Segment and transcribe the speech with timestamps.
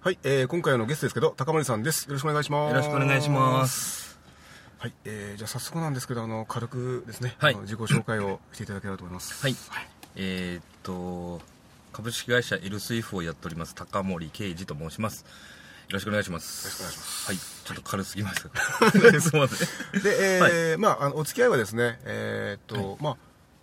[0.00, 2.06] はい、えー、今回のゲストですけど高森さんです。
[2.06, 2.70] よろしくお願いします。
[2.70, 4.16] よろしくお願いします。
[4.78, 7.56] はい、えー、じゃあ早速なんですけどあの軽くですね、はい。
[7.56, 9.42] 自己紹介をしていただければと思います。
[9.42, 9.56] はい、
[10.14, 11.42] えーっと
[11.92, 15.22] 株式会社エルスイフをやっております高森圭司と申します。
[15.22, 16.64] よろしくお願いします。
[16.64, 17.26] よろしくお願いします。
[17.26, 17.36] はい。
[17.36, 18.48] ちょっと軽すぎました。
[18.50, 20.02] か すいません。
[20.02, 23.16] で、えーまああのお付き合いはですねえーっと、まあ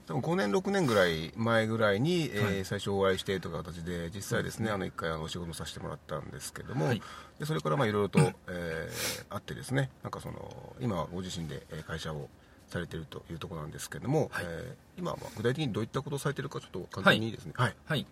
[0.08, 2.66] 多分5年6年ぐらい前ぐらいに、えーはい。
[2.66, 7.02] 最初お会いしてという形で実際ですねあの一回あのお仕事させてもらったんですけども、はい。
[7.39, 12.30] でそれからまあいろいろと、えーあってですねなんかその今はご自身でえー会社を
[12.70, 14.45] されているというところなんですけども、はい。
[14.48, 17.53] えー今はまあ具体的にどういったことをされているかちょっと簡単にですね。
[17.56, 17.76] はい。
[17.86, 18.06] はい。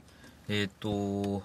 [0.50, 1.44] えーっと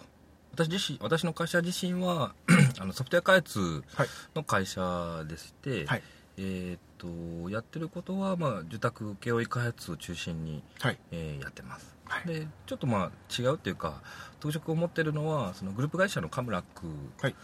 [0.56, 2.32] 私自身私の会社自身は
[2.80, 4.08] あのソフトウェア開発はい。
[4.34, 6.02] の会社でして、はい。
[6.38, 10.98] えーっとやってることは、まあ、受託請負開発を中心にはい。
[11.12, 12.27] えーやってます、はい。
[12.27, 14.02] でちょっとまあ違うっていうか
[14.41, 16.86] 特色を持ってるのはそのグループ会社のカムラック
[17.20, 17.32] はい。
[17.32, 17.34] っ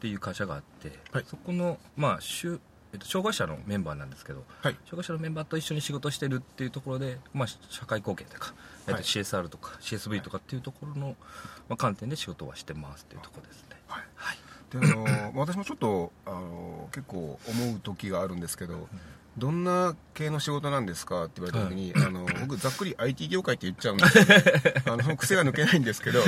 [0.00, 1.24] ていう会社があって、はい。
[1.26, 2.58] そこの、まあしゅ
[2.92, 4.74] えっと、障害者のメンバーなんですけどはい。
[4.86, 9.02] 障害者のメンバーと一緒に仕事してるっていうところで、まあ、社会貢献というか、えっとはい。
[9.02, 11.16] CSR とか CSV とかっていうところの、
[11.68, 13.76] まあ、観点で仕事はしてますっていうところですね。
[13.86, 14.04] はい。
[14.16, 14.38] はい
[14.70, 18.88] であの私もちょっとあの結構思う時があるんですけど、
[19.40, 21.24] どんな系の仕事なんですか？
[21.24, 24.24] って言われた時に、あの僕ざっくり IT 業界って言っちゃうんですよ
[24.92, 26.20] あの癖が抜けないんですけど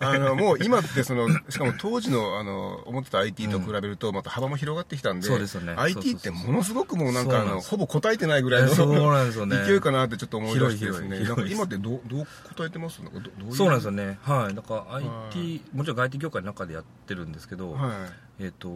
[0.00, 5.74] あのもう今ってそのしかも当時のあの思ってた IT と比べるとまた幅も広がってきたんで,、そうですよね。
[5.76, 9.56] IT ってものすごくもうなんかあのほぼ答えてないぐらいのそうなんですよね。
[9.64, 11.18] 勢いかなってちょっと思い出してですね。
[11.18, 11.26] 広い広い。
[11.28, 13.00] なんか今ってどうどう答えてます？
[13.02, 13.54] なんかどどういう？
[13.56, 14.18] そうなんですよね。
[14.22, 14.54] はい。
[14.54, 14.96] だからは
[15.30, 18.68] IT もちろん IT 業界の中でやってるんですけど、はいえっと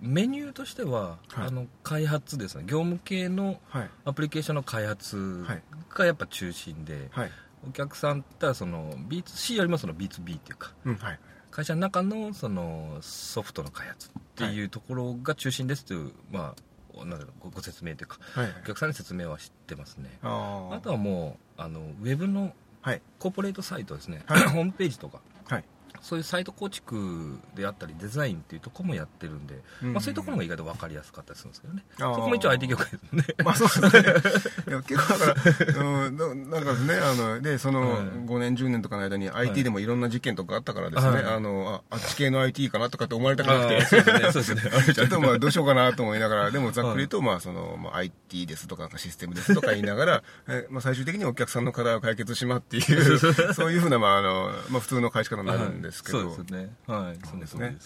[0.00, 1.46] メニューとしては、はい。
[1.46, 2.64] あの開発ですね。
[2.66, 3.90] 業務系のはい。
[4.04, 5.44] アプリケーションの開発
[5.94, 7.30] がやっぱ中心で、はい。
[7.66, 11.18] お客さんってその B2C よりもその B2B っていうかうんはい。
[11.50, 16.54] 会社の中のそのソフトの開発っていうところが中心ですという、ま
[16.94, 18.54] あなんだろうごご説明というかはい。
[18.62, 20.10] お客さんに説明はしてますね。
[20.22, 23.02] あとはもうあのウェブのはい。
[23.18, 24.42] コーポレートサイトですね、はい。
[24.48, 25.20] ホームページとか。
[25.48, 25.64] はい
[26.02, 29.92] そういうサイト構築であったりデザインっていうところもやってるんで、うん。
[29.92, 31.84] まあ、そういうところが意外と分かりやすかったりするんですけどね。
[31.98, 33.24] そこも一応 IT 業界ですね。
[33.44, 33.88] まあそうですね。
[34.68, 38.00] いや結構だから、うん、ななんかですね、 あの、で、そのはい。
[38.00, 41.24] 5年、10年とかの間に IT でもいろんな事件とかあったからですね、はい。
[41.24, 53.18] あの、ああっち系の IT かなとかって思われたくなくて、でちょっとまあどうしようかなと思いながら、でもざっくり言うと、まあその、まあ IT ですとか、なんかシステムですとか言いながら、えまあ最終的にお客さんの課題を解決しまっていう、
[53.54, 56.76] そういうふうな、まああの、まあ普通の返し方になるんですけど、はいそうですね。
[56.86, 57.26] はい。
[57.26, 57.76] そうですね。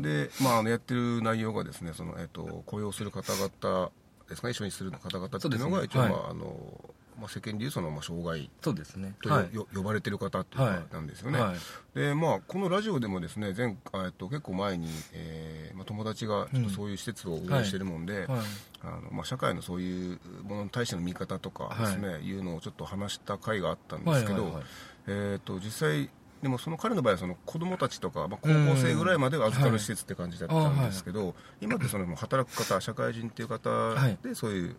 [0.00, 3.90] で、まあ、あのやってる内容がですねその、えっと雇用する方々
[4.28, 6.16] ですかね一緒にする方々っていうのが一応、そうですね。
[6.16, 8.50] まああのまあ、世間でいうその、まあ、障害。
[8.62, 9.14] そうですね。
[9.22, 9.28] と
[9.74, 10.82] 呼ばれてる方っていうか、はい。
[10.92, 11.98] なんですよね、はい。
[11.98, 18.40] でまあ、このラジオでもですね前、えっと、結構前に、えーまあ、友達がちょっとそういう施設を運営してるもんで、はい。
[18.84, 24.64] あのまあ、社会のそういうものに対しての見方とかですね、い、うのをちょっと話した回があったんですけど、はいはいはい。
[25.06, 26.10] えー、と実際
[26.42, 34.18] でもその彼の場合はその子供たちとか、まあ、高校生ぐらいまでは預かる施設って感じだったんですけど、今ってその働く方社会人っていう方はい。
[34.22, 34.76] でそういう、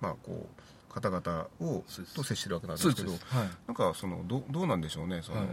[0.00, 3.18] まあ、こう方々をと接してるわけなんですけどはい。
[3.68, 5.48] なんかそのどどうなんでしょうねその、はい。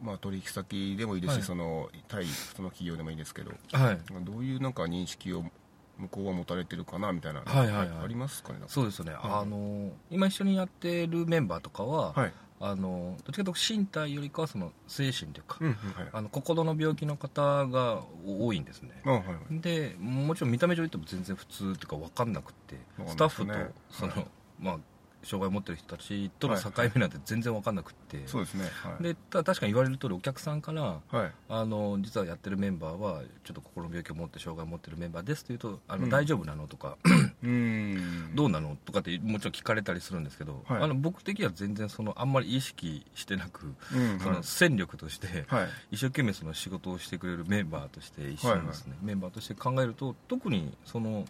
[0.00, 1.42] まあ、取引先でもいいですし、はい。
[1.44, 3.98] その対その企業でもいいですけどはい。
[4.24, 5.44] どういうなんか認識を
[5.98, 8.04] 向こうは持たれてるかなみたいな、はいはいはい。
[8.04, 16.08] ありますかねそうですよね、はいあの今一緒にやってるメンバーとかは、はい、あのどっちかというと身体よりかはその精神というか、うんうんはい。
[16.12, 18.90] あの心の病気の方が多いんですね。
[19.04, 19.60] あはいはい。
[19.60, 23.52] でもちろん見た目上言っても全然普通っていうか分かんなくってわかスタッフと
[23.90, 24.26] その、はい
[24.58, 24.78] まあ
[25.26, 28.46] 障害を持ってる人たちとの境目なんて全然分かんなくって、そう
[29.00, 31.32] ででただ確かに言われる通りお客さんからはい。
[31.48, 36.10] あの実はやってるメンバーはちょっと心の病気を持って障害を持ってるメンバーですというとあの、うん。
[36.10, 36.96] 大丈夫なのとか
[37.42, 40.82] どうなのとかってもちろん聞かれたりするんですけど、はい。
[40.82, 45.68] あの僕的には全然そのあんまり意識してなく、うんその戦力として、はい。
[45.92, 51.26] 一生懸命その仕事をしてくれるメンバーとして一緒にですね、メンバーとして考えると特にその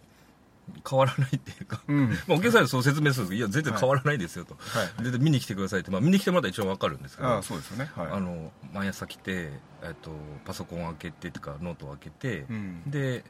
[0.89, 2.09] 変わらないっていうか、うん。
[2.27, 4.89] まあ、お客さんにそう説明するんですけどいや全然変わらないですよと、はい。
[5.03, 7.91] 全然見に来てくださいって、まあ、見に来てもらったら一応分かるんですけどああそうですよね。
[7.95, 8.07] はい。
[8.11, 9.51] あの毎朝来て、
[9.81, 10.11] えっと、
[10.45, 12.83] パソコンを開けてとかノートを開けて、うん。
[12.87, 13.23] で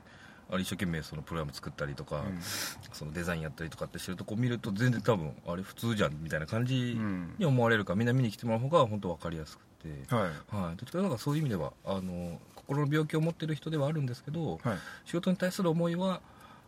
[0.50, 2.40] あれ一生懸命そのプログラム作ったりとか、うん。
[2.94, 7.36] そのデザインやったりとかってしてるとこ見ると全然多分あれ普通じゃんみたいな感じうん。
[7.38, 10.22] に思われるからみんな見に来てもらう方が本当分かりやすくて、はい。
[10.24, 14.78] はい、どっちかというとそういう意味ではあの心の病気を持ってる人ではあるんですけど、はい。
[15.06, 16.22] 仕事に対する思いは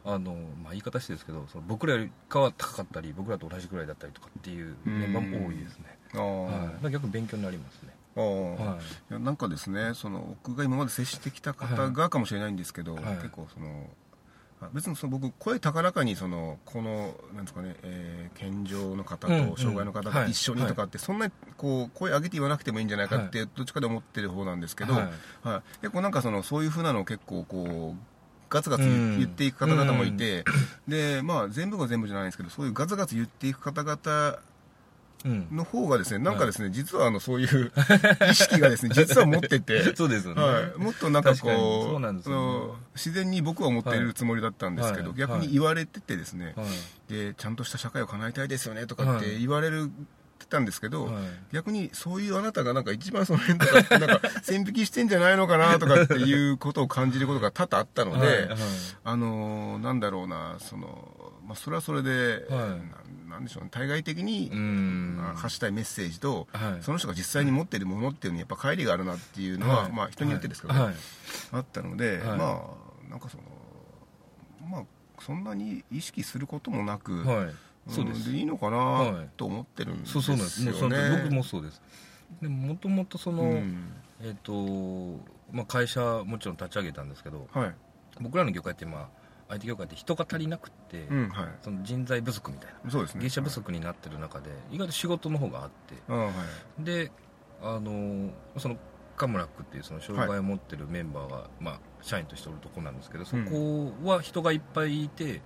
[0.05, 0.33] あの、
[0.63, 8.77] まあ、言い方してですけどその僕らよりかは高かったり僕らと同じぐらいだったりとかっていうメンバーも多いですね、はい、逆に勉強になりますねは
[9.09, 9.11] い。
[9.11, 13.03] いやなんかですねその僕が今まで接してきた方がかもしれないんですけど、はい。
[13.17, 13.89] 結構その
[14.61, 25.47] あ別にその僕声高らかにそのこのなんですかね、えー健常の方と障害の方が一緒にとかって、そんなにこう声上げて言わなくてもいいんじゃないかって、どっちかで思ってる方なんですけど、はい。
[25.47, 25.61] はい。
[25.81, 28.01] 結構なんかそのそういうふうなのを結構こう
[28.49, 28.83] ガツガツ
[29.17, 30.45] 言,、っていく方々もいて、
[30.87, 33.97] でまあ全部が全部じゃないんですけどそういうガツガツ言っていく方々
[34.29, 34.48] うん
[35.25, 37.71] の方がですねなんかですね、実はあのそういう
[38.31, 42.41] 意識がですね実は持っててそうですよね、はい、もっとなんかこそうなんですよね。
[42.41, 45.17] あの自然に僕は思っているつもりだったんですけど、はい。
[45.17, 47.13] 逆に言われててですね、はい。
[47.13, 49.91] でちゃんとした社会を叶えたいですよねとかって言われる、
[50.39, 51.13] てたんですけど、はい。
[51.51, 58.47] 逆にそういうあなたがなんか一番その辺とかって なんか線引きしてんじゃないのかなとかっていうことを感じることが多々あったので、はい。
[58.47, 58.57] はい。
[59.03, 60.87] あのーなんだろうなその、
[61.49, 62.57] まあ、それはそれで、は
[63.27, 63.27] い。
[63.27, 63.69] ななんでしょうね。
[63.71, 65.17] 対外的に、うん。
[65.17, 66.83] まあ発したいメッセージと、はい。
[66.83, 69.91] その人が実際に持っているものっていうのにやっぱ乖離があるなっていうのは、はい。
[69.91, 70.93] まあ人によってですけどね、はい。
[71.53, 72.37] あったので、はい。
[72.37, 72.63] ま
[73.07, 73.43] あなんかその
[74.69, 74.83] まあ
[75.19, 77.49] そんなに意識することもなく、はい。
[77.91, 78.29] そうです。
[78.29, 79.29] んいいのかはない。
[79.35, 80.63] と思ってるんですよそうそうなんです。
[80.65, 80.97] もうそうね。
[80.97, 81.81] なん僕もそうです。
[82.43, 83.93] でももともとその、うん。
[84.21, 84.53] えっ、と、
[85.51, 87.75] まあ、会社もちろん立ち上げたんですけどはい、
[88.19, 89.18] 僕らの業界ってまあ
[89.49, 92.91] IT 業界って人が足りなくって、うんはい、その人材不足みたいな。
[92.91, 93.21] そうですね。
[93.23, 96.31] 芸者不足になってる中で意外と仕事の方があってあは
[96.79, 97.11] い、で
[97.61, 98.77] あのその
[99.17, 105.41] カムラックっていうその障害を持ってるメンバーが、まあ、社員としておるとこなんですけどそこは人がいっぱいいて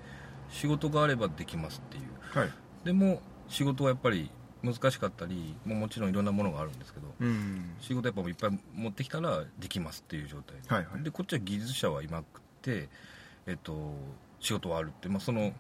[0.50, 2.40] 仕事があればできますっていう。
[2.40, 2.52] はい、
[2.84, 4.30] でも仕事はやっぱり
[4.64, 10.58] 難しかったりもうもちろんいろんなものがあるんですけどうん、仕事やっぱいっぱい持ってきたらできますっていう状態。
[10.68, 11.04] はいはい。
[11.04, 12.90] でこっちは技術者はいなくて、
[13.48, 13.94] えっと、
[14.40, 15.54] 仕事はあるって、まあ、その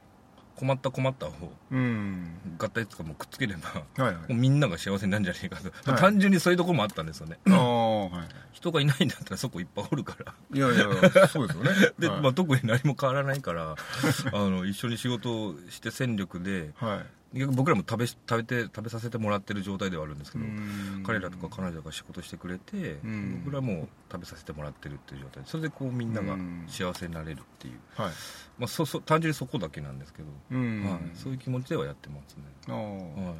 [0.55, 1.31] 困った困ったを
[1.71, 2.27] うん、
[2.59, 3.69] 合体とかもくっつければ
[4.03, 4.33] はいはいもう。
[4.35, 8.35] みんなが幸せになるんじゃねえかと、まあはい単純にそういうところもあったんですよねはい。
[8.53, 11.71] 人がいないんだったらそこいっぱいおるからいやいやそうですよね。
[11.97, 17.05] で、はいまあ、特に何も変わらないからあの一緒に仕事をして戦力ではい。
[17.33, 21.03] 僕らも食べし食べて食べさせてもらってる状態ではあるんですけど、うん。
[21.03, 23.41] 彼らとか彼女が仕事してくれて、うん。
[23.43, 25.43] 僕らも食べさせてもらってるっていう状態。
[25.43, 26.65] でそれでこうみんながうん。
[26.67, 28.11] 幸せになれるっていう、はい。
[28.59, 30.83] まあ、そそ単純にそこだけなんですけど、うん。
[30.83, 32.75] はい、そういう気持ちではやってますね、ああ。
[32.75, 33.35] はい。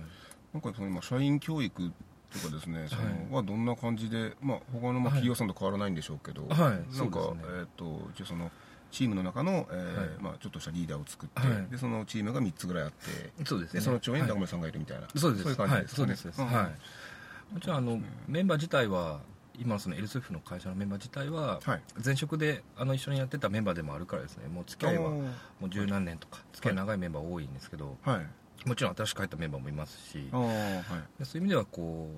[0.53, 1.91] なんかその今社員教育
[2.31, 3.05] とかですね、そはい。
[3.29, 6.97] のはどんな感じで、まあ他のまあ企業さんと変わらないんでしょうけど、はい。
[6.97, 8.51] なんか、えっ、と一応その
[8.93, 10.09] チームの中の、えーはい。
[10.21, 11.71] まあちょっとしたリーダーを作って、はい。
[11.71, 13.79] でそのチームが3つぐらいあって、そうですね。
[13.79, 14.29] でその長にはい。
[14.29, 15.43] 中村さんがいるみたいな、そうです。
[15.43, 16.07] そういう感じですかね。
[16.07, 16.47] はい、そうです、うん。
[16.47, 17.53] はい。
[17.53, 19.19] もちろんあの、メンバー自体は
[19.59, 21.81] 今のその LSF の会社のメンバー自体は、はい。
[22.03, 24.47] 前職であの一緒にやってたメンバーでもあるからですね。
[24.47, 25.23] もう付き合いはも
[25.63, 28.27] う十何年とか付き合い長いメンバー多いんですけど、はい。
[28.67, 30.47] もちろん新しく入ったメンバーもいますしそうい
[31.35, 32.09] う意味ではこ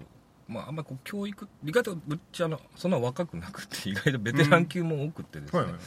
[0.47, 5.71] う、まあ、あんまりこう教育意外とぶっちゃのそんな若くなくて意外とベテラン級も多くてですね、はい。
[5.71, 5.73] はい。
[5.73, 5.83] なんか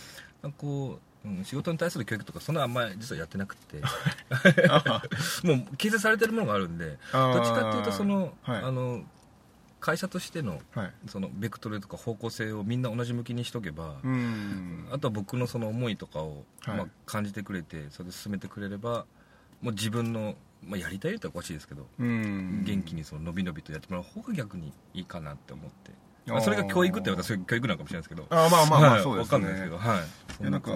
[0.56, 3.80] こう、うん、仕事に対する教育とかそんなあんまり実はやってなくて
[4.68, 5.02] あ
[5.42, 9.02] もう形成されてるものがあるんでどっちかっていうとその,、はいあの
[9.80, 10.92] 会社としてのはい。
[11.06, 14.88] そのベクトルとか方向性をみんな同じ向きにしとけば、うん。
[14.90, 19.06] あとは僕のその思いとかを、はいまあ、感じてくれてそれで進めてくれれば
[19.60, 22.64] もう自分の、まあ、やりたいっておかしいですけど、うん。
[22.64, 25.92] 元気にその伸び伸びとやってもらう方が逆にいいかなって思って、
[26.42, 28.26] それが教育って言われたらそういう教育なのかもしれないですけど。
[28.30, 29.00] ああまあまあまはい。
[29.00, 29.36] あそうですね。
[29.36, 29.78] わかんないですけど。
[29.78, 29.98] はい。
[30.40, 30.70] いやなんか、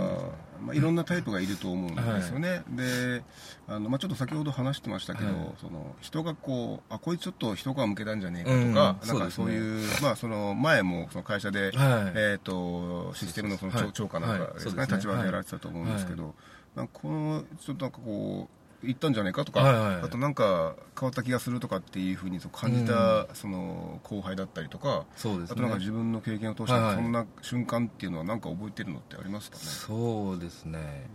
[0.60, 3.22] まあ、いろんなタイプがいると思うんですよね、で
[3.68, 5.36] あの、まあ、ちょっと先ほど話してましたけど、はい。
[5.60, 11.72] その人がこうあこいつちょっと一皮向けたんじゃねえかとうんか、なんかそういう、まあ、その前もその会社で、はい。
[11.72, 13.90] えー、とシステムのその長はい。
[13.92, 16.34] 長官なんかですね立場でやられてたと思うんですけど、
[16.74, 20.02] なんかこのちょっとなんかこう行ったんじゃないかとか、はいはい。
[20.02, 25.52] あとなんか変わった気がするとかっていうふうに感じた、その後輩だったりとか、そうですね。
[25.52, 29.62] あとなんか自分の経験を通して、そんな瞬間っていうのはなんか覚えてるのってありますかね？
[29.64, 31.06] そうですね。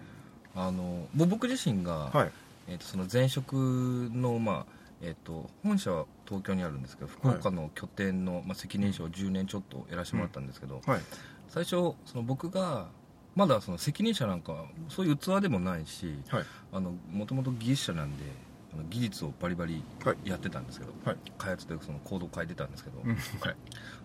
[0.56, 2.32] あのぼ僕自身が、はい。
[2.70, 11.02] えー、とその前職の、まあえー、と本社は東京にあるんですけど福岡の拠点の、まあ、責任者を10年ちょっとやらせてもらったんですけど、はい。
[11.50, 11.70] 最初
[12.06, 12.88] その僕が
[13.38, 16.46] まだその責任者なんかそういう器でもないしはい。
[17.14, 18.24] もともと技術者なんで
[18.90, 20.30] 技術をバリバリはい。
[20.30, 21.18] やってたんですけど、はい。
[21.38, 23.16] 開発でそのコードを変えてたんですけど、うん。
[23.16, 23.56] はい。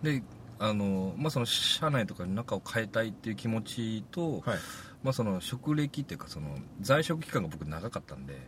[0.03, 0.21] で
[0.63, 4.59] あの、まあ、その社内とかの中を変えたいっていう気持ちと、はい。
[5.03, 8.47] まあ、その職歴っていうかその在職期間が僕長かったんで、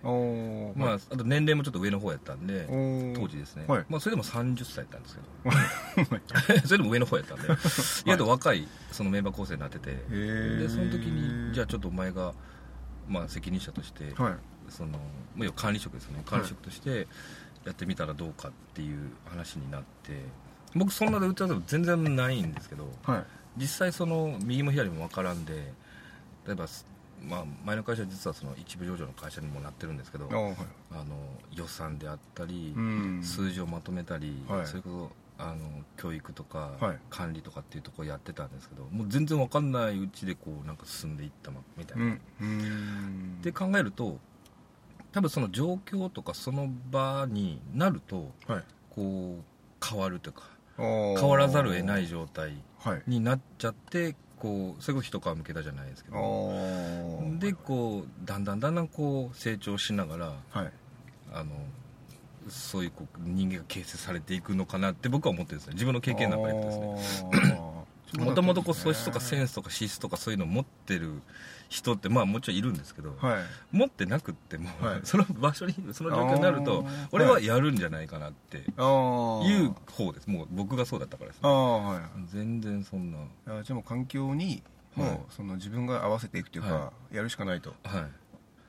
[0.77, 2.65] まあ、あと年齢もちょっと上の方やったんで
[3.13, 3.86] 当時ですね、はい。
[3.89, 6.63] まあ、それでも30歳やったんですけど。
[6.65, 7.43] それでも上の方やったんで。
[7.51, 12.34] 意外と若いそのメンバー構成になってて、でその時にじゃあちょっとお前が、
[13.10, 14.34] まあ、責任者として、はい。
[14.69, 14.98] その
[15.57, 16.24] 管理職ですね。
[16.25, 17.10] 管理職として
[17.65, 20.22] やってみたらどうかっていう話になって
[20.75, 23.24] 僕そんなで打ち合わせも全然ないんですけどはい。
[23.58, 25.74] 実際その右も左も分からんで
[26.46, 26.65] 例えば、
[27.25, 30.55] まあ、前の会社は実はその一部上場の会社にもなってるんですけどはい。
[30.91, 31.15] あの
[31.53, 33.22] 予算であったり、うん。
[33.24, 34.67] 数字をまとめたり、はい。
[34.67, 35.55] それこそあの
[35.98, 36.98] 教育とか、はい。
[37.10, 42.17] 管理とかっていうところやってたんですけどもう全然分かんないうちでこうなんか進んでいったまみたいな、
[43.41, 44.17] で考えると
[45.12, 48.63] 多分その状況とかその場になるとはい。
[48.89, 49.44] こう
[49.86, 50.44] 変わるというか
[50.77, 53.01] 変変わらざるを得ない状態はい。
[53.08, 57.38] になっちゃってこうそれこそ一皮むけたじゃないですけあどー。
[57.39, 60.72] でこうだんだんだんだんこう成長しながらはい。
[61.34, 61.51] あの
[62.50, 65.74] そういうこう人間が形成されていくのかなって僕は思ってるんですね。
[65.74, 66.72] 自分の経験な んかやってで
[67.03, 67.60] すね。
[68.20, 71.22] もともとこう素質とかセンススとか資質とかそういうのを持ってる
[71.69, 73.43] 人ってまあもちろんいるんですけど、はい。
[73.72, 75.00] 持ってなくっても、はい。
[75.05, 80.27] その場所にその状況になると俺はやるんじゃないかなっていう方です。
[80.29, 82.01] もう僕がそうだったからですあねあはい。
[82.27, 83.17] 全然そんな。
[83.48, 84.63] あじゃあもう環境に
[84.95, 87.72] もう、はいその自分が合わせていくというか、はやるしかないと。
[87.72, 88.05] っはい。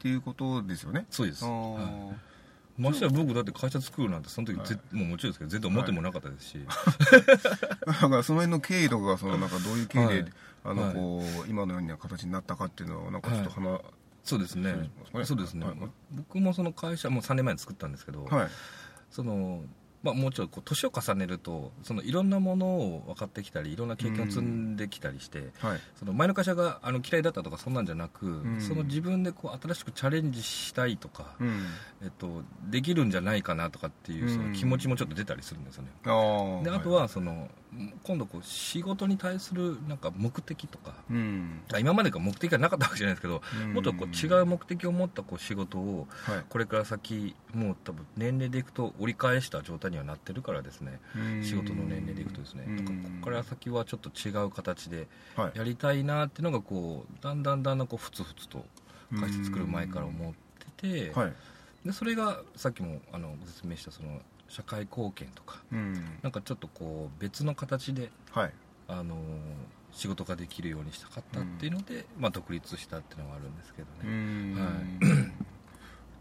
[0.02, 1.06] ていうことですよね。
[1.10, 1.84] そうです、あはい。
[1.84, 2.12] ー
[2.78, 4.66] ましてや僕だって会社作るなんてその時、はい。
[4.66, 6.58] ぜもうもちろんですけど全然思ってもなかったですし、
[7.86, 10.32] だからその辺の経緯とかがそのなんかどういう経緯で、
[10.66, 10.94] はいあのはい。
[10.94, 13.80] こう今のような形になったかっていうのをなんかちょっと話、
[14.24, 14.72] そうですね。
[14.72, 15.24] そうですね。
[15.24, 15.76] そうですね、はい。
[16.12, 18.48] 僕もその会社もう3年前に作ったんですけど、はい。
[19.10, 19.62] その
[20.02, 25.80] まあ、もうちょっとこう年を重ねるとそのいろんなものを分かってきたりいろんな経験を積んできたりして、はい。
[25.98, 28.60] その前の会社があの嫌いだったとかそんなんじゃなく、ん。
[28.60, 31.66] その自分でこう新しくチャレンジしたいとか、うん。
[32.02, 34.52] えっと、できるんじゃないかなとかっていうそうん。
[34.52, 35.90] の気持ちもちょっと出たりするんですよね。
[36.62, 37.48] であとはその
[38.02, 41.60] 今度こう仕事に対するなんか目的とかうん。
[41.72, 43.74] あ今までが目的がなかったわけじゃないですけど、うん。
[43.74, 46.44] もっとこう違う目的を持ったこう仕事をはい。
[46.48, 51.00] これから先もう多分年齢でいくと折り返した状態にはなってるからですね。
[51.16, 51.42] うん。
[51.42, 52.64] 仕事の年齢でいくとですね。
[52.66, 52.84] うん。
[52.84, 55.58] ここから先はちょっと違う形ではい。
[55.58, 58.64] やりたいなっていうのがこうだんだんだんだんこうふつふつと
[59.18, 60.34] 会社作る前から思っ
[60.78, 61.32] てて、はい。
[61.84, 65.94] でそれがさっきもあのご説明したその社会貢献とかうん。
[66.22, 68.52] なんかちょっとこう別の形ではい。
[68.88, 69.16] あの
[69.92, 75.32] 仕事ができるようにしたかったっていうので、まあ、独立したっていうのがあるんですけどうね、ん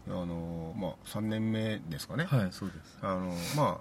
[0.08, 2.98] あのまあ3年目ですかね、はいそうです。
[3.02, 3.80] あのまあ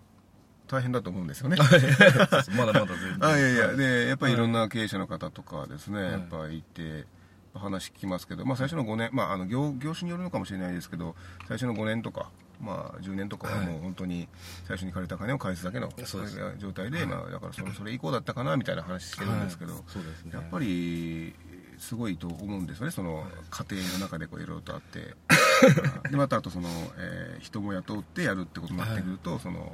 [0.68, 1.58] 大変だと思うんですよね。
[1.58, 3.18] まだまだ全然。
[3.22, 3.78] あいやいやはい。
[3.78, 4.36] でやっぱりい。
[4.36, 6.12] ろんな経営者の方とかですね、はい。
[6.14, 7.06] やっぱいて
[7.54, 11.16] 話聞きますけど、まあ、最初の5年、まあ、あの業業種によるのかもしれないですけど
[11.48, 13.68] 最初の5年とか、まあ、10年とかははい。
[13.68, 14.28] もう本当に
[14.68, 15.90] 最初に借りた金を返すだけの
[16.58, 19.74] 状態で、まあ、だからそれそれ以降だったかなみたいな話してるんですけど、
[20.32, 21.34] やっぱり
[21.78, 25.16] すごいと思うんですよねその家庭の中でこういろいろとあって。
[26.10, 29.72] でまたあとその、えー人も雇ってやるってことになってくると、その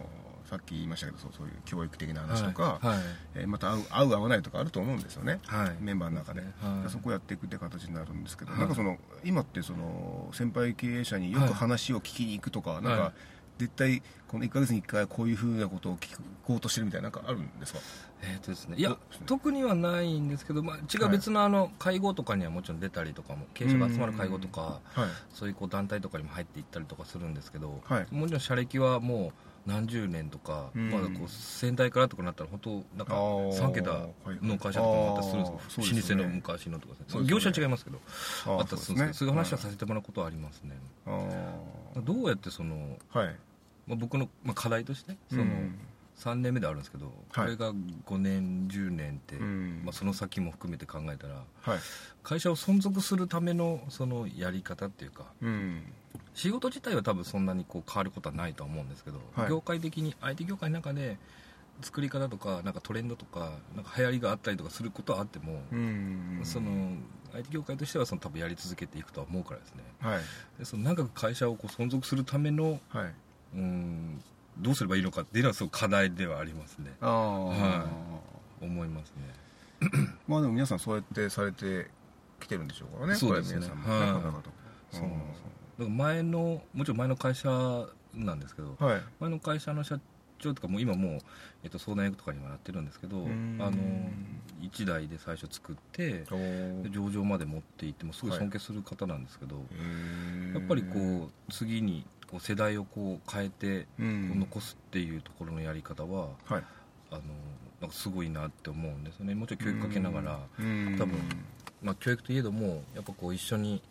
[0.52, 2.98] さっき言いましたけどそうそういう教育的な話とか、はいはい。
[3.36, 5.78] えーまた合う合う合わないとかあると思うんですよね、はい。
[5.80, 6.90] メンバーの中で、はい。
[6.90, 13.12] そこをやっていくって形になるんですけど、はいなんかその今ってその先輩経営者によく話を聞きに行くとか、なんかはい。
[13.60, 17.80] 絶対この1か月に1回こういうふうなことを聞こうとしてるみたいななんかあるんですか？
[18.24, 18.96] えーとですね、いやね
[19.28, 21.12] 特にはないんですけど、まあ、違うはい。
[21.12, 25.10] 別のあの会合とかにはもちろん出たりとかも経営者が集まる会合とかはい。
[25.32, 28.08] そういうこう団体とかにも入っていったりとかするんですけど、はい。
[28.10, 29.32] もちろん社歴はもう
[29.66, 30.90] 何十年とか、うん。
[30.90, 34.08] まだこう先代からとかなったら本当なんかあー3桁
[34.42, 36.18] の会社とかもあったりするんですけそうですね。
[36.18, 37.22] ど老舗の昔のとかね。
[37.22, 37.28] ね。
[37.28, 38.00] 業種は違いますけど
[38.48, 42.02] あったりするんですけどそういう話はさせてもらうことはありますね、あー。
[42.02, 43.36] どうやってその、はい。
[43.88, 45.80] まあ、僕の、まあ、課題としてその、うん
[46.18, 49.82] 3年目であるんですけど、これが5年10年って、うん。
[49.84, 51.80] まあ、その先も含めて考えたらはい。
[52.22, 55.82] 会社を存続するためのそのやり方っていうかうん
[56.34, 59.50] 仕事自体は多分そんなにこう変わることはないとは思うんですけど、はい。
[59.50, 61.18] 業界的に IT 業界の中で
[61.82, 66.70] 作り方とかなんかトレンドとかなんか流行りがあったりとかすることはあっても、うんその
[67.34, 69.84] IT 業界としてはその多分やり続けていくとは思うからですね。
[70.00, 70.22] はい。
[70.60, 73.14] でその長く会社をこう存続するためのはい。
[73.56, 74.22] うん
[74.58, 76.94] どうすればいいのかっていうのはすごく課題ではありますね。
[77.02, 77.86] ああ、は
[78.62, 79.14] 思います
[79.82, 80.08] ね。
[80.28, 81.90] まあでも皆さんそうやってされて
[82.40, 83.58] 来てるんでしょうからねそうですね。
[83.58, 84.08] 皆さんもはい。
[84.08, 84.50] なかなかと。
[84.92, 85.46] そうなんですよ
[85.80, 87.50] だから前のもちろん前の会社
[88.14, 89.02] なんですけどうんはい。
[89.20, 90.00] 前の会社の社
[90.40, 91.20] 長とかもう今もう、
[91.64, 93.58] えっと、相談役とかにもなってるんですけどあん。
[93.58, 93.72] の
[94.62, 96.26] 1台で最初作って
[96.92, 100.54] 上場まで持っていってもすごい尊敬する方なんですけど、へー。
[100.54, 106.64] やっぱりこう次にこう世代をこう変えて残すっていうところのやり方は、はい。
[107.12, 107.22] あの
[107.82, 109.34] なんかすごいなって思うんですよね。
[109.36, 110.96] もちろん教育かけながら、うん。
[110.98, 111.18] 多分
[111.82, 113.82] まあ、教育といえどもやっぱこう一緒にうん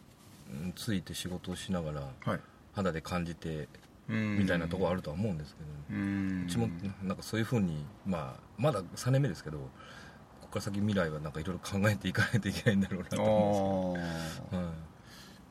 [0.75, 2.40] ついて仕事をしながらはい。
[2.73, 3.69] 肌で感じて
[4.09, 5.62] みみたいなところあるとは思うんですけ
[5.95, 6.45] ど、うん。
[6.47, 6.69] うちも
[7.02, 9.64] なんかそういうふうに、まあ、まだ3年目ですけどこ
[10.42, 14.62] こから先未来はなんかいろいろ考えていかないといけないんだろうなと思うんですけど、は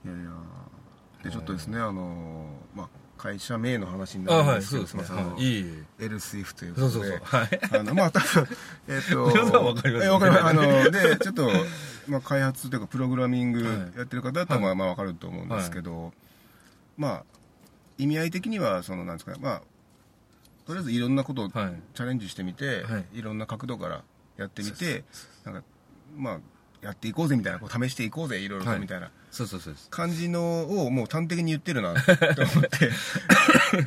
[0.05, 0.07] い。
[0.07, 0.31] いやいや。
[1.23, 2.89] でちょっとですねあのまあ
[3.19, 5.65] 会社名の話にあなるんですけどはいそのはい、
[5.99, 6.93] エルスイフということで。
[6.93, 7.59] そうそうはい。
[7.79, 8.47] あのまあ多分
[8.87, 10.45] えっと皆さんわかりますえわかります。
[10.45, 10.61] あの
[10.91, 11.49] でちょっと
[12.07, 13.77] まあ開発というかプログラミングはい。
[13.97, 14.71] やってる方だとまはい。
[14.71, 16.13] あまあわかると思うんですけど
[16.97, 17.23] まあ
[17.97, 19.61] 意味合い的にはそのなんですかねまあ
[20.65, 21.73] とりあえずいろんなことをチはい。
[21.95, 23.05] ャレンジしてみて、はい。
[23.19, 24.03] い、ろんな角度から
[24.37, 25.03] やってみて
[25.43, 25.63] なんか
[26.15, 26.39] まあ
[26.81, 28.75] やっていこうぜみたいなこう試していこうぜいろいろはい。
[28.75, 29.11] とみたいな。
[29.31, 32.89] そうそうそう感じのをもう端的に言ってるなって思って。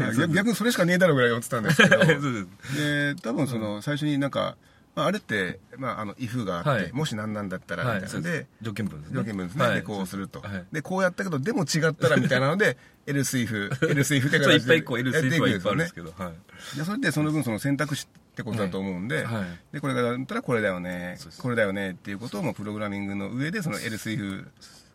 [0.17, 1.99] 逆逆にそれしかねえだろうぐらい思ってたんですけど。
[2.77, 4.57] で多分その最初になんか、
[4.95, 6.93] まあ、あれって、まあ、あの if があって、はい。
[6.93, 9.17] もし何なんだったらみたいなので、はい条件文ですね。
[9.17, 9.75] 条件文ですね、はい。
[9.77, 10.17] でこうす。
[10.17, 10.65] ると、はい。
[10.71, 16.79] でこうやったけどでも違ったらみたいなので else if else if ってそういっ形ぱいこう L やってスイープはいっぱいあるんねですけど、はい。
[16.79, 19.45] でそれでその分その選択肢ってことだと思うんで,、はい。
[19.73, 24.47] でこれがだったらこれだよねこれだよねっていうことをもうプログラミングの上でその else if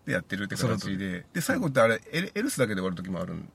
[0.06, 3.50] でやってるって形でで最後ってあれ L- else だけで終わる時もあるん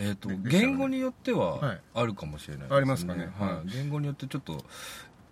[0.00, 1.80] えー、とで言語によってははい。
[1.94, 3.30] あるかもしれないです、ありますかね。
[3.38, 3.48] はい。
[3.56, 3.68] はい。
[3.72, 4.52] 言語によってちょっと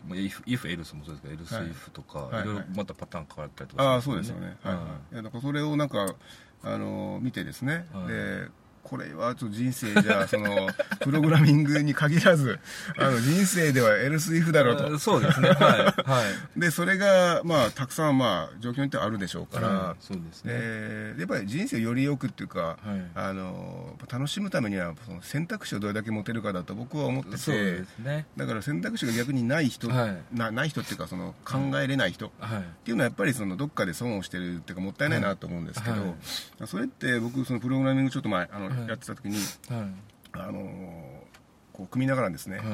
[0.08, 2.42] まあ if, if else もそうですけど else はい if とか、はい。
[2.42, 2.46] い。
[2.46, 4.74] ろいろまたパターン変わったりとかああするんそうですよね、はい。
[4.74, 6.14] はい、だからそれをなんか
[6.62, 8.08] あの見てですね、はい。
[8.08, 8.48] で
[8.86, 10.68] これはちょっと人生じゃその
[11.02, 12.60] プログラミングに限らず
[12.96, 15.48] あの人生では else if だろうあとそうですね。
[15.48, 15.58] はい。
[15.58, 16.24] はい。
[16.56, 22.78] でそれがまあたくさんまあ状況によってはあるでしょうから、はいそうですね、でやっぱり人生をよりよくっていうか、はい。
[23.16, 28.26] あの楽しむためにはその選択肢をどれだけ持てるかだと僕は思ってそうてですね。
[28.36, 30.16] だから選択肢が逆にない人、はい。
[30.32, 32.58] なない人っていうかその考えれない人、はい。
[32.60, 36.66] っていうのはやっぱりそのどっかで損をしてるっていうかもったいないなと思うんですけど、はい。
[36.66, 39.36] それって僕そのプログラミングちょっと前あの、はいやってた時に
[39.68, 39.86] はい。
[40.32, 41.26] あのー
[41.72, 42.66] こう組みながらですね、はい。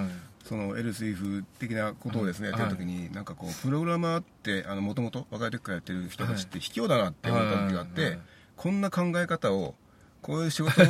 [0.45, 2.61] その else if 的なことをですね、はい。
[2.61, 8.19] やってる時に、なんかこうプログラマーってもともと若い時からやってる人たちって卑怯だなって思った時があって、
[8.57, 9.75] こんな考え方を
[10.23, 10.85] こういう仕事を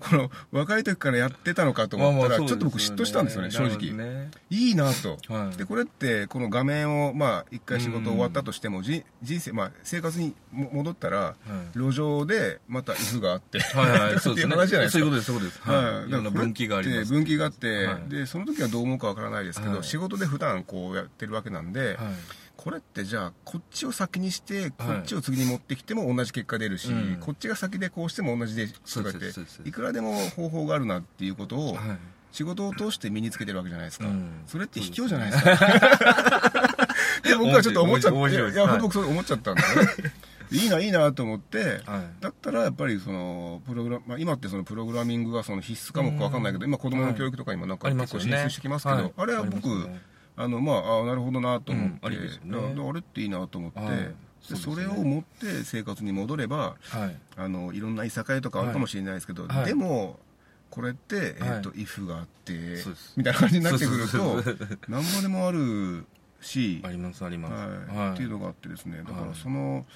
[0.00, 3.92] この若い時からやってたのかと思ったら、ちょっと僕嫉妬したんですよね、正直。
[3.92, 11.34] ねいいなと、はいでこれってこの画面をまあ一回仕事終わったとしても、じ人生、まあ、生活にも戻ったら、は
[11.74, 14.56] い路上でまた if があって、はいはい、そうっていうですね。
[14.56, 15.70] 話じゃないですかそういうことです、そういうことです。
[15.70, 16.08] はい。
[16.08, 17.12] いろんな分岐があります。
[17.12, 21.96] 分岐があって、はいでその時はどう思うかわからないですけど、はい仕事で普段こうやってるわけなんで、はい。
[22.66, 27.18] これってじゃあこっちを先にしてこっちを次に持ってきても同じ結果出るし、うん。
[27.20, 31.76] こっちが先でこうしても同じでそうとかっていくらでも方法があるなっていうことを、はい。
[32.32, 34.42] 仕事を通して身につけてるわけじゃないですか、うん。
[34.48, 35.50] それって卑怯じゃないですか。
[37.22, 39.88] で 僕はちょっと思っちゃって面白いや僕そう思っちゃったんだよね。
[40.50, 42.20] いいないいなと思って、はい。
[42.20, 49.12] だったらやっぱりそのプログラ、まあ、今ってそのプログラミングがその必須科目か分かんないけど、今子供の教育とか今なんか結構進出してきますけど、はい。
[49.16, 49.88] あれは僕、
[50.36, 54.14] あのまああなるほどなと思って、うんあれっていいなと思って、はい。
[54.48, 57.16] でそれを持って生活に戻ればはい。
[57.36, 59.64] あのいろんないさかいとかあるかもしれないですけど、はい。
[59.66, 60.18] でも
[60.70, 61.50] これって、えはい。
[61.58, 62.52] ーと if があって
[63.16, 64.42] みたいな感じになってくると
[64.88, 66.04] 何ぼでもある
[66.40, 67.94] し、あります、あります。
[67.94, 68.10] はい。
[68.12, 68.98] っていうのがあってですね。
[68.98, 69.34] だからはい。
[69.34, 69.86] その、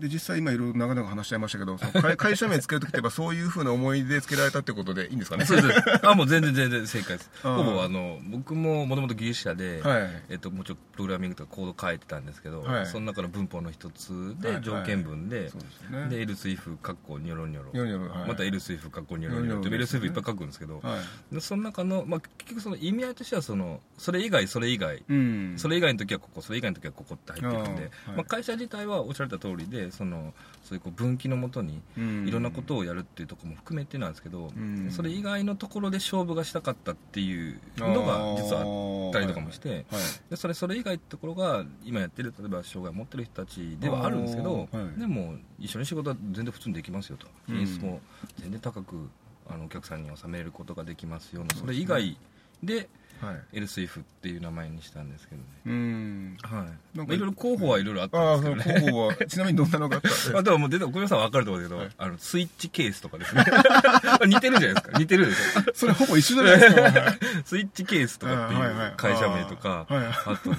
[0.00, 5.44] で実際今いろいろ長々話しちゃいましたけど会 会社名つけるときってやっぱそういうふうな思い出つけられたってことでいいんですかね？
[5.44, 6.06] そうです。
[6.06, 7.30] あ、もう全然全然正解です。
[7.42, 10.22] ほぼあの、僕ももともと技術者で、はい。
[10.30, 12.86] えっと、もちろんプログラミングとかコード書いてたんですけど、はい。
[12.86, 14.54] その中の文法の一つはいはい。
[14.56, 16.08] で条件文で、そうですよね。
[16.08, 17.70] で、else if カッコニョロニョロ。
[17.72, 18.28] ニョロニョロはい。
[18.28, 19.02] またョロニョロ。
[19.02, 19.78] って、ニョロニョロ。
[19.78, 20.98] です else ね if いっぱい書くんですけど、は
[21.30, 21.34] い。
[21.34, 25.54] でその中の、まあ、結局その意味合いとしてはその、それ以外、それ以外、うん。
[25.56, 30.32] それ以外の時はここ、それ以外の時はここって入っていくんで、まあ、会社自体はおっしゃられた通りで、その
[30.64, 32.28] そういうこう分岐のもとに、うん。
[32.28, 34.88] いろんなことをやるっていうところも含めてなんですけど、うん。
[34.90, 38.62] それ以外のところで勝負がしたかったっていうのが実は
[39.06, 39.84] あったりとかもして、はい。
[40.30, 47.26] でそれそれ以外ってところが今やってる例えば障害を持ってる人たちではあるんですけど、でも一緒に仕事は全然普通にできますよと。
[47.48, 47.56] うん。
[47.56, 48.00] 品質も
[48.38, 49.08] 全然高く
[49.52, 52.16] あのお客さんに納めることができますよそれ以外
[52.62, 52.88] で
[53.20, 53.36] はい。
[53.52, 55.46] L スイフっていう名前にしたんですけどね。
[55.66, 56.36] うん。
[56.42, 56.52] はい。
[56.54, 58.86] なんかまあいろいろ候補はいろいろあったんですけどね。
[58.86, 59.14] 候補は。
[59.28, 60.32] ちなみにどんなのがあった？
[60.32, 63.44] まあ、でももう出て小宮さんは分かると思うけど、あの、スイッチケースとかですね。
[64.26, 64.98] 似てるじゃないですか。
[64.98, 65.40] 似てるでしょ。
[65.74, 67.16] それほぼ一緒じゃないですか。
[67.44, 70.14] スイッチケースとかっていう会社名とか、あはいはい。
[70.26, 70.56] あとね、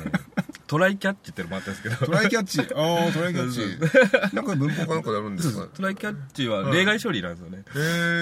[0.72, 2.62] トライキャッチってのもあったんですけど、トライキャッチ。
[2.74, 4.34] ああトライキャッチ。
[4.34, 5.68] なんか文法かなんかであるんですか？
[5.74, 7.66] トライキャッチは例外処理なんですよね。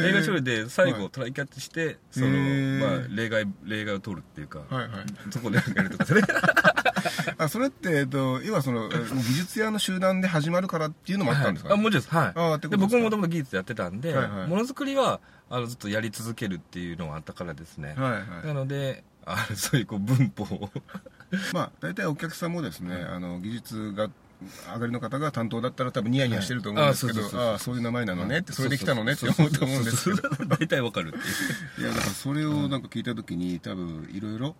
[0.01, 4.89] 例外処理で最はい後トライキャッチして、その、まあ、例外、例外を取るっていうか、はいはい。
[5.31, 6.21] そこでやるとかですね。
[7.37, 12.09] あそれって、えっと、要はそのえ技術屋の集団で始まるからっていうのもあったんですか、あ、もちろんです。
[12.09, 12.31] はい。
[12.35, 14.47] あで僕ももともと技術やってたんで、はいはい。
[14.47, 15.19] ものづくりは、
[15.51, 17.93] あの、ずっとやり続けるっていうのがあったからですね。
[17.95, 18.47] はいはい。
[18.47, 20.69] なので、あそういうこう文法を。
[21.53, 24.09] まあ大体お客さんもですね、あの技術が
[24.73, 27.31] 上がりの方が担当だったら多分ニヤニヤしてると思うんですけど、はい。
[27.33, 31.81] あああそういう名前なのねってそれで来たのねって思うと思うんですけど 大体わかるっていう。
[31.81, 34.55] いやだからそれをなんか聞いた時に多分いろいろ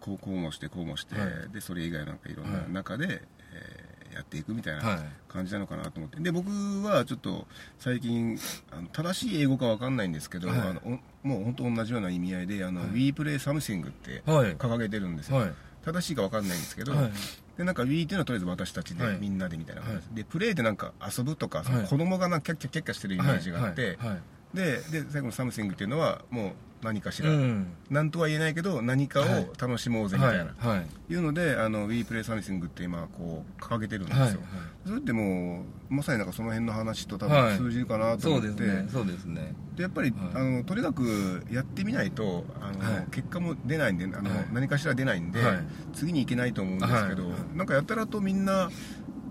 [0.00, 1.52] こうこうもしてこうもして、はい。
[1.52, 2.72] でそれ以外なんかいろんなはい。
[2.72, 3.87] 中で、えー
[4.18, 4.98] やっていくみたいはない。
[5.28, 6.20] 感じなのかなと思って。
[6.20, 6.50] で僕
[6.82, 7.46] はちょっと
[7.78, 8.38] 最近
[8.70, 10.58] あの正しい英語かわかんないんですけど、はい。
[10.58, 12.90] あのおもう本当同じような意味合いであの、はい。
[12.90, 14.56] We Play Something ってはい。
[14.56, 15.52] 掲げてるんですよ、はい。
[15.84, 17.12] 正しいかわかんないんですけど、はい。
[17.56, 19.18] でなんか We っていうのはとりあえず私たちで、はい。
[19.20, 20.14] みんなでみたいな感じ。
[20.14, 21.86] で play でなんか遊ぶとか、はい。
[21.86, 24.08] 子供がなんかキャッキャキャッキャしてるイメージがあって、はい。
[24.08, 24.18] はい
[24.54, 27.66] でで最後の「something」っていうのはもう何かしら、うん。
[27.90, 29.24] なんとは言えないけど何かを
[29.58, 30.78] 楽しもうぜみたいな、はい。
[30.78, 31.12] はい。
[31.12, 34.40] いうのであの We Play Something って今こう掲げてるんですよ、はいはい。
[34.86, 37.58] それってもうまさになんかその辺の話と多はい。
[37.58, 38.88] 分通じるかなと思って、ですね。
[38.92, 39.54] そうですね。
[39.74, 40.20] でやっぱり、はい。
[40.34, 43.06] あのとにかくやってみないとあの、はい。
[43.10, 44.46] 結果も出ないんであの、はい。
[44.52, 45.66] 何かしら出ないんで、はい。
[45.94, 47.56] 次に行けないと思うんですけど、はい。
[47.56, 48.70] なんかやたらとみんな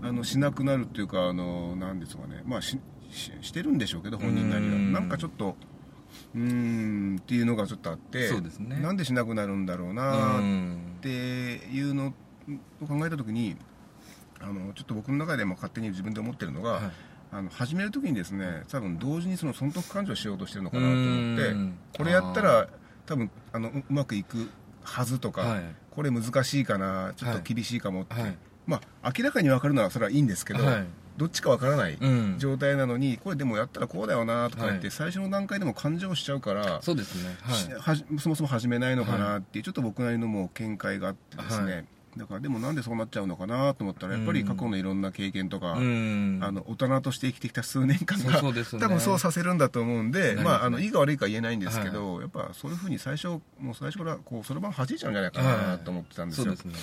[0.03, 2.43] あのしなくなるっていうかあのなんですかね。
[2.45, 2.77] まあし
[3.11, 4.75] ししてるんでしょうけど本人なりは。
[4.75, 4.93] うん。
[4.93, 5.55] なんかちょっと
[6.35, 8.79] うーんっていうのがちょっとあってそうですね。
[8.79, 13.55] なんでしなくなるんだろううなっんていうのを考えた時に
[14.39, 16.91] あのちょっと僕の中でも勝手に自分で思ってるのが、はい。
[17.29, 21.77] あの始める時にですね多分同時にその損得感情をしようとしてるのかなと思ってうん。
[21.97, 22.69] これやったら
[23.05, 24.49] 多分あのううまくいく
[24.83, 25.63] はずとか、はい。
[25.91, 28.37] これ難しいかなちょっと厳しいかもって、はい。
[28.65, 30.85] まあ明らかに分かるのはそれはいいんですけど、はい
[31.17, 32.35] どっちか分からないうん。
[32.37, 34.91] 状態なのにこれでもやったらこうだよなとか言って、はい。
[34.91, 37.35] 最初の段階でも感情しちゃうからそうですね。
[37.53, 41.85] しはいそもそも始めないのかなっていう、ちょっと僕なりのもう見解があってですね、はい。
[42.17, 46.39] だからでもなんでそうなっちゃうのかなと思ったらやっぱり過去のいろんな経験とか、うん。
[46.41, 48.63] あの大人として生きてきた数年間がね。
[48.79, 50.43] 多分そうさせるんだと思うんで、ね。
[50.43, 53.27] まあ、あのいいか悪いか言えないんですけど、やっぱそういうふうに最初
[53.59, 56.73] もう最初からこうそろばん弾いちゃうんじゃないかなと思ってたんですよ、そうですね。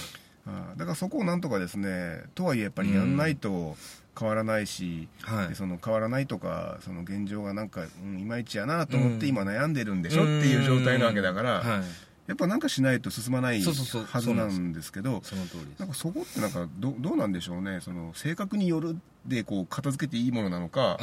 [0.77, 3.77] だからそこをなんとかですねとはいえやっぱりやんないと
[4.19, 5.49] 変わらないし、はい。
[5.49, 9.29] でその変わらないとかその現状がなんか、うん、いまいちやなと思ってうん。
[9.31, 10.23] 今悩んでるんでしょ？
[10.23, 11.83] っていう状態なわけだから、はい。
[12.27, 15.43] やっぱなんかしないと進まないはずなんですけどそな
[15.85, 17.81] んかそこってなんかどどうなんでしょうね？
[17.83, 18.97] その性格による
[19.27, 20.97] でこう片付けていいものなのか、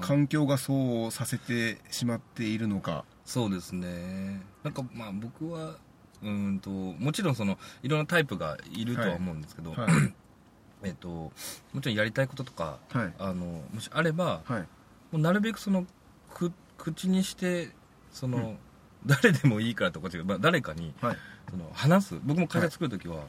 [0.00, 3.04] 環境がそうさせてしまっているのか。
[3.24, 4.40] そうですね。
[4.62, 5.76] なんかまあ僕は
[6.22, 9.88] うーんともちろんそのいろんなタイプがいるとは思うんですけど、はい
[10.84, 11.32] えっとも
[11.80, 13.12] ちろんやりたいこととかはい。
[13.18, 14.60] あのもしあればはい。
[14.60, 14.66] も
[15.14, 15.86] うなるべくその
[16.32, 17.70] く口にして
[18.10, 18.56] その、
[19.06, 21.16] 誰でもいいからとか違う、まあ、誰かにはい。
[21.50, 22.20] その話す。
[22.24, 23.24] 僕も会社作るときは、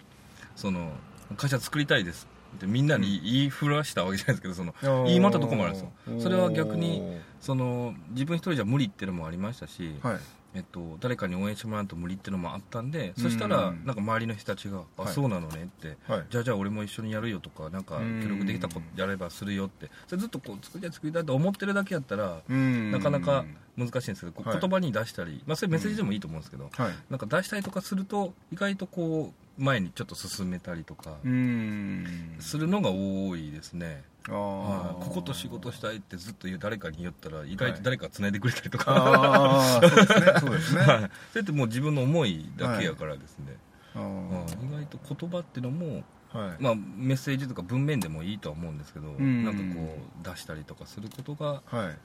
[0.55, 0.91] その
[1.37, 2.27] 会社作りたいです。
[2.55, 4.73] ってみんなに言いふらしたわけじゃないですけどその
[5.05, 6.19] 言いまったとこもあるんですよ。
[6.19, 7.01] それは逆に
[7.41, 10.19] その自分一人じゃ無理っていうのもありましたし、はい
[10.55, 13.85] えっと、誰かに応援してもらうと無理っていうのもあったんでそしたらうん。
[13.85, 15.13] なんか周りの人たちが「あはい。
[15.13, 16.25] そうなのね」ってはい。
[16.29, 18.21] じゃあじゃあ俺も一緒にやるよとかなんかうん。
[18.23, 19.89] 協力できたことやればするよって。
[20.07, 22.91] それずっとこう作りたい作りたいと思ってるだけやったらうん。
[22.91, 23.45] なかなか
[23.77, 26.93] 難しいんですけど言葉に出したり、まあ、それメッセージでもいいと思うんですけど、はい。
[27.09, 32.35] なんか出したりとかすると意外とこう前にちょっと進めたりとかうん。
[32.39, 40.33] するのが多いですね、あここと仕事したいってずっと言う誰かに言ったら意外と誰かが繋いでくれたりとか、ああそうですね。
[40.39, 40.81] そうですね。
[40.81, 41.11] はい。
[41.31, 43.57] それってもう自分の思いだけやからですね、
[43.95, 46.03] あうん意外と言葉っていうのも、ー
[46.33, 46.55] はい。
[46.59, 49.43] まあ、メッセージとか文面でもいいとは思うんですけど、ん。
[49.43, 51.97] なんかこう出したりとかすることがはい。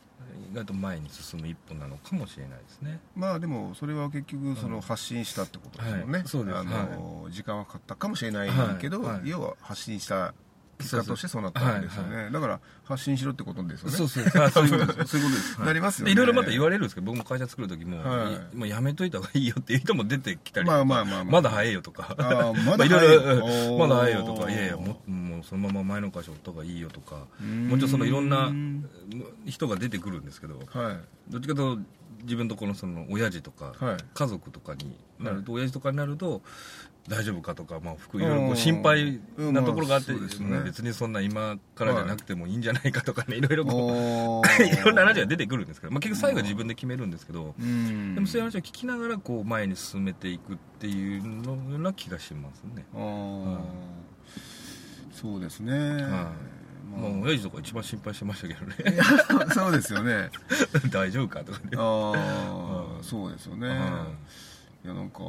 [0.50, 3.00] 意外と前に進む一歩なのかもしれないですね。
[3.14, 6.28] まあでもそれは結局その発信したってことですもんね、はい。
[6.28, 6.58] そうです。
[6.58, 10.34] あの、時間はかかったかもしれないけど、要は発信した
[10.78, 13.96] 結果としてそうなったわけですよね、だから発信しろってことですよね。
[13.96, 15.18] そうそうあ そういうことです。
[15.18, 18.34] そういうことです、なりますよねでいろいろまた言われるんですけど僕も会社作る時も、はい。
[18.34, 21.32] いもうやめといた方がいいよっていう人も出てきたりまあまあまあまあ。
[21.32, 22.14] まだ早いよとか。
[22.18, 23.78] まだ まあいろいろうん早いおー。
[23.78, 27.68] まだ早いよとかいやいやももうそのまま前の会社おった方がいいよとかん。
[27.68, 28.50] もちろんそのいろんな
[29.46, 30.98] 人が出てくるんですけどはい。
[31.28, 31.82] どっちかというと
[32.22, 33.96] 自分とこのその親父とか、はい。
[34.14, 36.42] 家族とかになると、は親父とかになると
[37.08, 40.12] 大丈夫かとか、まあ、服いろいろこう心配なところがあって、
[40.64, 48.14] 別にそんな今からじゃなくてもいいんじゃないかとかね、いろいろこおういろんな話が出てくるんですけど、まあ、結局最後は自分で決めるんですけど、うん。
[48.14, 52.84] でもそういう話を聞きながらこう前に進めていくっていうのような気がしますね。
[52.94, 53.58] あー。
[55.12, 59.00] そうですね、まあ、ま親父とか一番心配してましたけどね。
[59.00, 60.30] あ そうですよね。
[60.92, 61.70] 大丈夫かとかね。
[61.76, 64.06] ああそうですよね、は
[64.84, 65.20] いやなんか、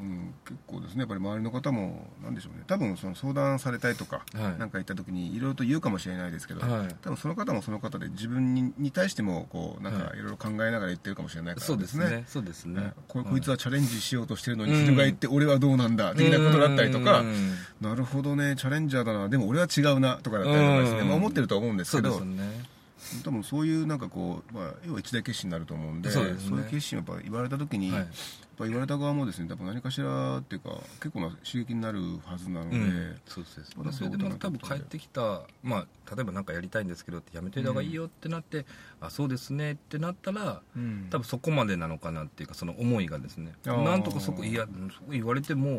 [0.00, 1.00] うん、結構ですね。
[1.00, 2.64] やっぱり周りの方もなんでしょうね。
[2.66, 4.58] 多分その相談されたいとか、はい。
[4.58, 6.96] なんか言った時にいろいろと言うかもしれないですけど、はい。
[7.02, 10.18] 多分その方もその方で自分にに対してもこうなんかはい。
[10.18, 12.24] いろいろ考えながら言ってるかもしれないからそうですね。
[12.26, 12.92] そうですね。
[13.08, 14.84] ここいつはチャレンジしようとしてるのにうん。
[14.84, 17.54] 人が言って俺はどうなんだ的なことだったりとかうん。
[17.80, 21.08] なるほどねチャレンジャーだなでも俺は違うなとかだったりとかですね、うん。
[21.08, 22.79] まあ、思ってるとは思うんですそうでけどすね
[23.24, 26.58] 多分そういうなんかこう、まあ、要は一大決心になると思うんでそうですね。
[26.58, 27.98] いう決心をやっぱ言われた時に、はい。
[28.00, 28.08] やっ
[28.56, 38.66] ぱ言われた側もですね多分何かしらっていうか結構な刺激になるはずなので、うん、そうですそうですそれでまた多分帰ってきた、まあ、例えば何かやりたいんですけどってやめといた方がいいよってなって、
[39.00, 41.06] あそうですねってなったらうん。
[41.10, 43.54] 多分そこまでなのかなっていうかその思いがですね。
[43.64, 44.70] なんとかそこいやそ
[45.08, 45.76] う言われてもは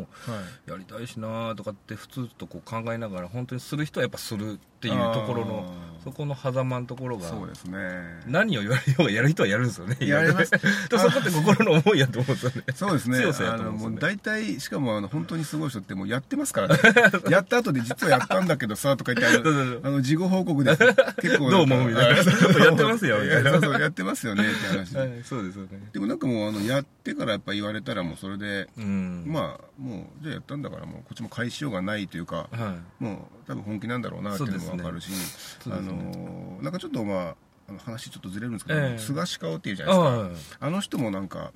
[0.67, 0.71] い。
[0.71, 5.71] やりたいしなとかって普通とこう考えながら本当にする人はやっぱするっていうところの
[6.03, 7.77] そこの狭間のところがそうですね。
[8.25, 9.97] 何を言われようがやる人はやるんですよね。
[10.01, 10.51] やります。
[10.51, 10.59] で
[10.97, 12.63] そこって心の思いやと思うんですよね。
[12.73, 13.17] そうですね。
[13.19, 13.97] 強さやと思うんですよね。
[13.99, 16.69] 大体しかもあの本当にすごい人ってもうやってますから。
[16.69, 16.79] ね
[17.29, 19.47] やった後で実はやったんだけどさとか言って
[19.83, 20.75] あの事後報告で
[21.21, 22.65] 結構どう思うみたいな。
[22.65, 23.51] やってますよみたいな。
[23.51, 24.95] そうそうやってますよねって話。
[24.95, 25.59] はいそうです。
[25.59, 29.23] よねでもなんかもうあのやってからやっぱ言われたらもうそれで、うん。
[29.27, 33.03] まあもうじゃあやったんだからもうこっちも返しようがないというか、はい。
[33.03, 35.91] もう多分本気なんだろうなっていうのも分かるし、あそうですね。
[35.91, 37.35] のなんかちょっとま
[37.69, 39.91] あ話ちょっとずれるんですけど、ええ菅氏顔っていうじゃな
[40.25, 40.57] いですか。
[40.61, 41.51] ああの人もなんか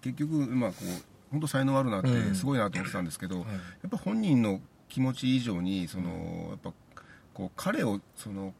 [0.00, 0.86] 結局まあこう
[1.30, 2.34] 本当才能あるなってうん。
[2.34, 3.46] すごいなと思ってたんですけど、はい。
[3.48, 3.52] や
[3.88, 6.72] っぱ本人の気持ち以上にそのやっぱ
[7.34, 8.54] こう彼をその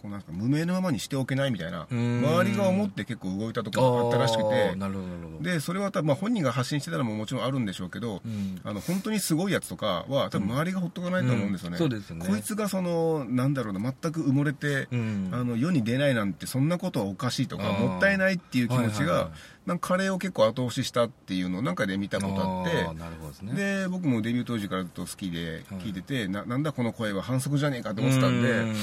[0.00, 2.22] こうなんか無名のままにしておけないみたいなうん。
[2.24, 4.74] 周りが思って結構動いたところがあったらしくて。
[4.76, 5.00] なるほ
[5.38, 8.60] どでそれは多分、まあ、本人が発信してたのももちろんあるんでしょうけど、うん。
[8.64, 11.78] あの本当にすごいやつとかは多分周りがほっとかないと思うんですよね、うん。
[11.78, 12.26] そうですよね。
[12.26, 15.30] こいつがそのなんだろうな全く埋もれて、うん。
[15.32, 23.52] あの世に出ないなんてそんなことはおかしいとかもったいないっていう気持ちが、はいはいはいなんか彼を結構後押ししたっていうのをなんかで見たことあってですね。
[23.54, 25.80] で僕もデビュー当時からずっと好きではい。
[25.80, 28.74] 聞いてて、ななんだこの声は反則じゃねえかと思ってたんでうん。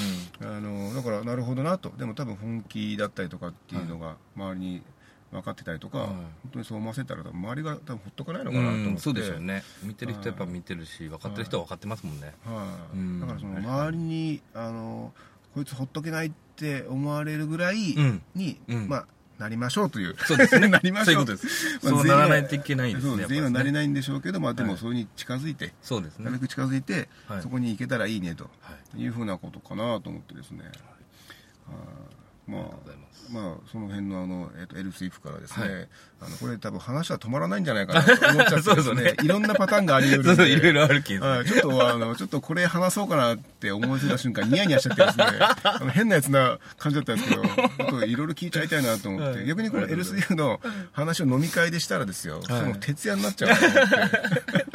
[0.41, 1.91] あのだからなるほどなと。
[1.97, 4.81] でも多分本気だったりとかっていうのが周りに
[5.31, 6.07] 分かってたりとか、はい。
[6.07, 9.63] 本当にそう思わせたら周りが多分ほっとかないのかなと思って、うんそうでしょうね。
[9.83, 12.33] 見てる人はやっぱ見てるし分かってる人は分かってますもんね。
[12.45, 12.97] はい。
[12.97, 13.19] うん。
[13.19, 15.11] だからその周りにあの
[15.53, 18.21] こいつほっとけないって思われるぐらいうん。
[18.35, 18.87] に、うん。
[18.87, 20.15] まあなりましょうという。
[20.25, 20.67] そうですね。
[20.69, 21.25] なりましょう。
[21.25, 21.79] そういうことです。
[21.85, 24.71] まあそうならないといけないですね全員はなれないんでしょうけど、まあ、ではい。
[24.71, 26.25] もそれに近づいて、そうですね。
[26.25, 27.41] なるべく近づいて、はい。
[27.41, 29.01] そこに行けたらいいねとはい。
[29.01, 30.71] いうふうなことかなと思ってですね、はい
[32.47, 35.87] まあまあ、その辺のあの、えっとエルスイフからですね、はい。
[36.21, 39.03] あのこれ多分話は止まらないんじゃないかなと思っちゃってですね。
[39.03, 39.15] ね。
[39.21, 40.49] いろんなパターンがあり得るんで。
[40.49, 45.25] いろいろあるケースはい、ちょっとあのちょっとこれ話そうかなって思いついた瞬間ニヤニヤしちゃってですね。
[45.63, 50.59] あの変なやつな感じだったんですけどちょっといろいろ聞いちゃいたいなと思って、はい逆にこの LSU の
[50.91, 54.65] 話を飲み会でしたらですよ、その徹夜になっちゃうなと思って。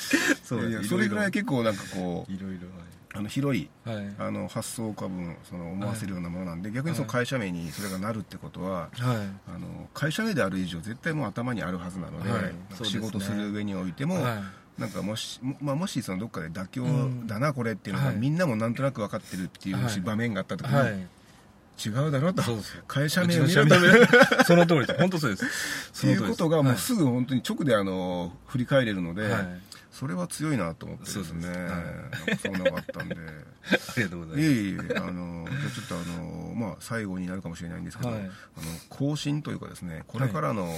[0.44, 2.79] そういやそれぐらい結構なんかこういろいろ
[3.12, 3.96] あの広いはい。
[3.96, 8.92] はいあの発想か分その思わせるようなものなんで、逆にその会社名にそれがなるってことは、はい。
[9.52, 12.30] あの会社名である以上絶対もう頭にあるはずなので、
[12.84, 14.36] 仕事する上においても、は
[14.78, 14.80] い。
[14.80, 17.26] なんかもし,も、まあ、もしそのどっかで妥協うん。
[17.26, 18.16] だなこれっていうのが、はい。
[18.16, 21.06] みんなもなんとなく分かってるっていう場面があった時に、はい。
[21.84, 22.42] 違うだろうと。
[22.86, 23.70] 会社名うを見ろと。
[23.70, 23.98] ちの社
[24.36, 24.98] 名その通りです。
[24.98, 25.44] 本当そうです。
[25.98, 29.60] っていうことがもうすぐ本当に直であの振り返れるので、はい
[30.00, 31.46] それは強いなと思ってですね。
[32.42, 33.16] そうなんかったんで。
[33.16, 33.18] あ
[33.98, 34.40] りがとうございます。
[34.40, 38.20] いえいえあのじゃあちょっとあの、まあ、最後になるかもしれないんですけど、はい。
[38.20, 38.30] あの
[38.88, 40.72] 更新というかですねこれからの、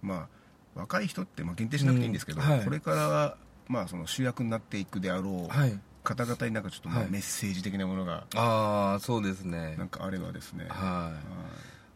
[0.00, 0.28] ま
[0.76, 2.64] あ、若い人って、まあ、限定しなくていいんですけど、うんはい。
[2.64, 5.76] これから、まあ、その主役になっていくであろうはい。
[6.04, 7.10] 方々になんかちょっと、まあはい。
[7.10, 9.74] メッセージ的なものがああそうですね。
[9.76, 10.70] なんかあればですね、はい。
[10.70, 11.10] は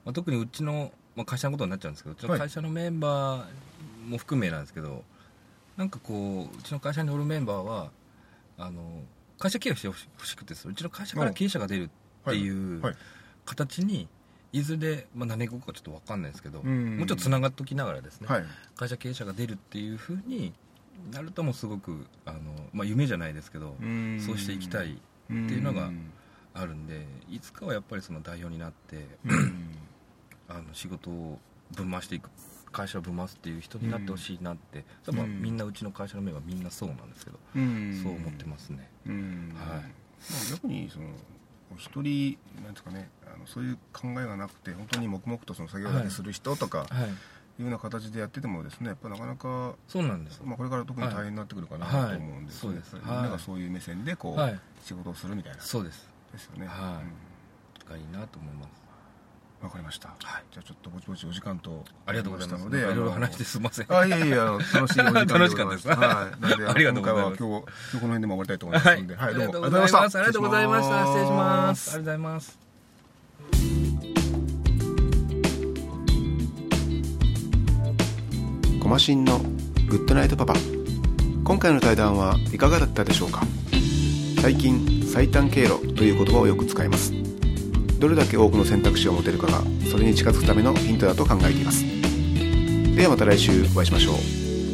[0.05, 5.05] まあ、特にうちの、まあ、会社のことになっちゃうんですけどうちの会社のメンバーも含めなんですけど、
[5.77, 7.91] なんかこううちの会社におるメンバーは
[8.59, 9.03] あの
[9.39, 11.89] 会社経営をしてほしくてうちの会社から経営者が出るっ
[12.25, 12.95] ていうはい。
[13.45, 14.09] 形に
[14.53, 16.97] いずれ、まあ、何年後かちょっと分かんないですけど、うん。
[16.99, 18.45] もうちょっとつながっときながらですね、はい。
[18.75, 20.53] 会社経営者が出るっていうふうに
[21.12, 22.41] なるともうすごくあの、
[22.73, 24.21] まあ、夢じゃないですけど、ん。
[24.21, 25.91] そうしていきたいっていうのが
[26.55, 29.77] あるんでいつかはやっぱりその代表になってうん。
[30.49, 31.39] あの仕事を
[31.75, 32.31] 分回していく
[32.77, 35.43] 会社を分回すっていう人になってほしいなって、多分うん。
[35.43, 38.01] みんなうちの会社のメンバーみんなそうなんですけど、うん。
[38.03, 38.91] そう思ってますね。
[39.07, 39.53] うん。
[39.57, 39.79] はい。
[39.79, 41.07] まあ逆にその
[41.79, 47.09] 一人なんですかねあのそういう考えがなくて本当に黙々とその作業だけする人とか、はい。
[47.09, 47.12] い。
[47.59, 52.65] うような形でやっててもですねやっぱなかなか、そうなんですまあ、これから特に大変になってくるかなはいと思うんです。
[52.65, 54.61] よね、はいそうですみんながそういう目線でこう、はい。
[54.85, 55.61] 仕事をするみたいな。
[55.61, 56.07] そうです。
[56.33, 56.67] ですよね。
[56.67, 57.05] はい。
[57.05, 57.27] うん。
[57.89, 58.86] がいいなと思います
[59.62, 60.19] わかりました、はい。
[60.53, 61.85] じゃあちょっとぼちぼちお時間と。
[62.05, 62.62] ありがとうございます。
[62.64, 63.87] なりましたのでいろいろ話してすみません。
[63.88, 65.88] あいやいやあの楽しいお時間 楽しかったです。
[65.88, 67.14] はい、なので ありがとうございます。
[67.14, 69.47] 今回は今日今日この辺でも終わりたいと思いますので、はい、どうも。
[69.47, 71.07] ありがとうございましたありがとうございました。
[71.07, 71.90] 失礼します。
[71.90, 72.59] ありがとうございます。
[78.83, 79.38] コマシンの
[79.88, 80.55] グッドナイトパパ。
[81.45, 83.42] 今回の対談はいかがだったでしょうか？
[84.40, 87.12] 最近最短経路という言葉をよく使います
[88.07, 91.85] どれだけ多くの選択肢を持てるかがそれに近づくためのヒントだと考えています。
[92.95, 94.14] ではまた来週お会いしましょう。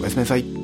[0.03, 0.62] おやすみなさい。